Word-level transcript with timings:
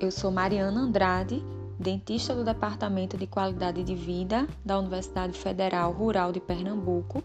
Eu 0.00 0.10
sou 0.10 0.30
Mariana 0.30 0.80
Andrade, 0.80 1.44
dentista 1.78 2.34
do 2.34 2.42
Departamento 2.42 3.18
de 3.18 3.26
Qualidade 3.26 3.84
de 3.84 3.94
Vida 3.94 4.48
da 4.64 4.78
Universidade 4.78 5.38
Federal 5.38 5.92
Rural 5.92 6.32
de 6.32 6.40
Pernambuco, 6.40 7.22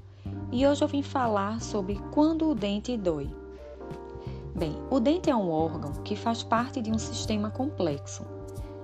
e 0.52 0.68
hoje 0.68 0.84
eu 0.84 0.88
vim 0.90 1.02
falar 1.02 1.62
sobre 1.62 1.96
quando 2.12 2.50
o 2.50 2.54
dente 2.54 2.98
dói. 2.98 3.34
Bem, 4.54 4.76
o 4.92 5.00
dente 5.00 5.30
é 5.30 5.36
um 5.36 5.50
órgão 5.50 5.94
que 6.04 6.18
faz 6.18 6.44
parte 6.44 6.82
de 6.82 6.92
um 6.92 6.98
sistema 6.98 7.50
complexo, 7.50 8.26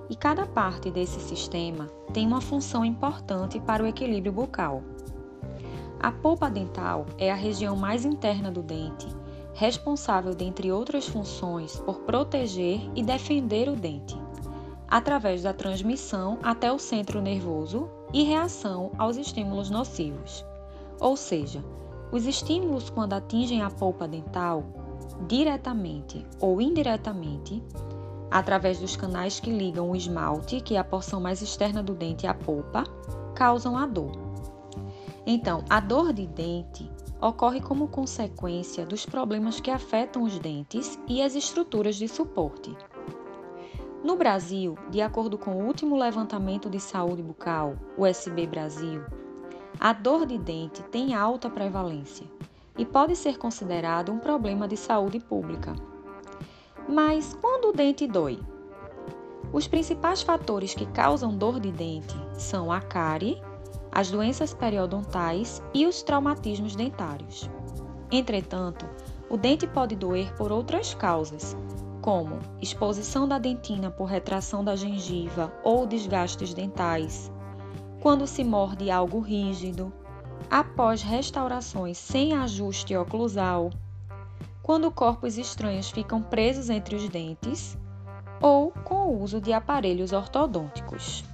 e 0.08 0.16
cada 0.16 0.46
parte 0.46 0.90
desse 0.90 1.20
sistema 1.20 1.86
tem 2.14 2.26
uma 2.26 2.40
função 2.40 2.86
importante 2.86 3.60
para 3.60 3.84
o 3.84 3.86
equilíbrio 3.86 4.32
bucal. 4.32 4.82
A 6.00 6.10
polpa 6.10 6.48
dental 6.48 7.04
é 7.18 7.30
a 7.30 7.36
região 7.36 7.76
mais 7.76 8.06
interna 8.06 8.50
do 8.50 8.62
dente 8.62 9.06
responsável, 9.54 10.34
dentre 10.34 10.72
outras 10.72 11.06
funções, 11.06 11.76
por 11.78 12.00
proteger 12.00 12.80
e 12.94 13.02
defender 13.02 13.68
o 13.68 13.76
dente, 13.76 14.16
através 14.88 15.42
da 15.42 15.52
transmissão 15.52 16.38
até 16.42 16.72
o 16.72 16.78
centro 16.78 17.20
nervoso 17.20 17.88
e 18.12 18.22
reação 18.22 18.92
aos 18.98 19.16
estímulos 19.16 19.70
nocivos. 19.70 20.44
Ou 21.00 21.16
seja, 21.16 21.64
os 22.10 22.26
estímulos, 22.26 22.90
quando 22.90 23.14
atingem 23.14 23.62
a 23.62 23.70
polpa 23.70 24.06
dental, 24.06 24.64
diretamente 25.26 26.26
ou 26.40 26.60
indiretamente, 26.60 27.62
através 28.30 28.78
dos 28.78 28.96
canais 28.96 29.40
que 29.40 29.50
ligam 29.50 29.90
o 29.90 29.96
esmalte, 29.96 30.60
que 30.60 30.74
é 30.74 30.78
a 30.78 30.84
porção 30.84 31.20
mais 31.20 31.42
externa 31.42 31.82
do 31.82 31.94
dente, 31.94 32.26
à 32.26 32.34
polpa, 32.34 32.84
causam 33.34 33.76
a 33.76 33.86
dor. 33.86 34.12
Então, 35.26 35.64
a 35.68 35.78
dor 35.80 36.12
de 36.12 36.26
dente 36.26 36.90
ocorre 37.22 37.60
como 37.60 37.86
consequência 37.86 38.84
dos 38.84 39.06
problemas 39.06 39.60
que 39.60 39.70
afetam 39.70 40.24
os 40.24 40.38
dentes 40.40 40.98
e 41.06 41.22
as 41.22 41.36
estruturas 41.36 41.94
de 41.94 42.08
suporte. 42.08 42.76
No 44.02 44.16
Brasil, 44.16 44.76
de 44.90 45.00
acordo 45.00 45.38
com 45.38 45.52
o 45.52 45.64
último 45.64 45.96
levantamento 45.96 46.68
de 46.68 46.80
saúde 46.80 47.22
bucal, 47.22 47.76
o 47.96 48.04
SB 48.04 48.48
Brasil, 48.48 49.04
a 49.78 49.92
dor 49.92 50.26
de 50.26 50.36
dente 50.36 50.82
tem 50.84 51.14
alta 51.14 51.48
prevalência 51.48 52.26
e 52.76 52.84
pode 52.84 53.14
ser 53.14 53.38
considerado 53.38 54.10
um 54.10 54.18
problema 54.18 54.66
de 54.66 54.76
saúde 54.76 55.20
pública. 55.20 55.76
Mas 56.88 57.32
quando 57.40 57.68
o 57.68 57.72
dente 57.72 58.08
dói? 58.08 58.40
Os 59.52 59.68
principais 59.68 60.22
fatores 60.22 60.74
que 60.74 60.86
causam 60.86 61.36
dor 61.36 61.60
de 61.60 61.70
dente 61.70 62.16
são 62.34 62.72
a 62.72 62.80
cárie, 62.80 63.40
as 63.92 64.10
doenças 64.10 64.54
periodontais 64.54 65.62
e 65.74 65.86
os 65.86 66.02
traumatismos 66.02 66.74
dentários. 66.74 67.48
Entretanto, 68.10 68.88
o 69.28 69.36
dente 69.36 69.66
pode 69.66 69.94
doer 69.94 70.34
por 70.34 70.50
outras 70.50 70.94
causas, 70.94 71.54
como 72.00 72.38
exposição 72.60 73.28
da 73.28 73.38
dentina 73.38 73.90
por 73.90 74.06
retração 74.06 74.64
da 74.64 74.74
gengiva 74.74 75.52
ou 75.62 75.86
desgastes 75.86 76.54
dentais, 76.54 77.30
quando 78.00 78.26
se 78.26 78.42
morde 78.42 78.90
algo 78.90 79.20
rígido, 79.20 79.92
após 80.50 81.02
restaurações 81.02 81.96
sem 81.98 82.32
ajuste 82.32 82.96
oclusal, 82.96 83.70
quando 84.62 84.90
corpos 84.90 85.38
estranhos 85.38 85.90
ficam 85.90 86.22
presos 86.22 86.70
entre 86.70 86.96
os 86.96 87.08
dentes 87.08 87.78
ou 88.40 88.72
com 88.84 89.06
o 89.06 89.22
uso 89.22 89.40
de 89.40 89.52
aparelhos 89.52 90.12
ortodônticos. 90.12 91.24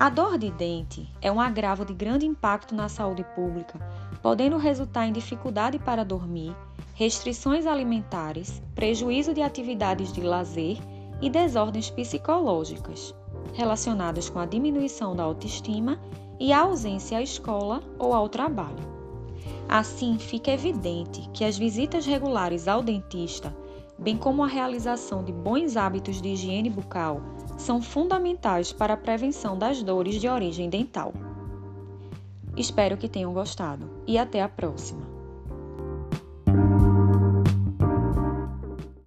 A 0.00 0.08
dor 0.08 0.38
de 0.38 0.50
dente 0.50 1.06
é 1.20 1.30
um 1.30 1.38
agravo 1.38 1.84
de 1.84 1.92
grande 1.92 2.24
impacto 2.24 2.74
na 2.74 2.88
saúde 2.88 3.22
pública, 3.34 3.78
podendo 4.22 4.56
resultar 4.56 5.06
em 5.06 5.12
dificuldade 5.12 5.78
para 5.78 6.06
dormir, 6.06 6.56
restrições 6.94 7.66
alimentares, 7.66 8.62
prejuízo 8.74 9.34
de 9.34 9.42
atividades 9.42 10.10
de 10.10 10.22
lazer 10.22 10.78
e 11.20 11.28
desordens 11.28 11.90
psicológicas, 11.90 13.14
relacionadas 13.52 14.30
com 14.30 14.38
a 14.38 14.46
diminuição 14.46 15.14
da 15.14 15.22
autoestima 15.22 16.00
e 16.38 16.50
a 16.50 16.60
ausência 16.60 17.18
à 17.18 17.22
escola 17.22 17.82
ou 17.98 18.14
ao 18.14 18.26
trabalho. 18.26 18.88
Assim, 19.68 20.18
fica 20.18 20.50
evidente 20.50 21.28
que 21.34 21.44
as 21.44 21.58
visitas 21.58 22.06
regulares 22.06 22.66
ao 22.66 22.82
dentista 22.82 23.54
bem 24.00 24.16
como 24.16 24.42
a 24.42 24.46
realização 24.46 25.22
de 25.22 25.32
bons 25.32 25.76
hábitos 25.76 26.20
de 26.20 26.30
higiene 26.30 26.70
bucal, 26.70 27.20
são 27.58 27.82
fundamentais 27.82 28.72
para 28.72 28.94
a 28.94 28.96
prevenção 28.96 29.58
das 29.58 29.82
dores 29.82 30.20
de 30.20 30.28
origem 30.28 30.70
dental. 30.70 31.12
Espero 32.56 32.96
que 32.96 33.08
tenham 33.08 33.32
gostado 33.32 33.88
e 34.06 34.18
até 34.18 34.42
a 34.42 34.48
próxima! 34.48 35.19